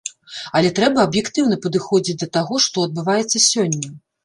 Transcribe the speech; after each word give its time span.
Але 0.59 0.71
трэба 0.79 1.03
аб'ектыўна 1.07 1.59
падыходзіць 1.67 2.17
да 2.23 2.29
таго, 2.39 2.65
што 2.67 2.89
адбываецца 2.89 3.45
сёння. 3.51 3.97